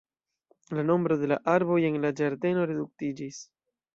[0.77, 3.41] La nombro de la arboj en la ĝardeno reduktiĝis.